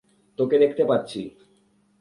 [0.39, 1.21] তোকে দেখতে পাচ্ছি!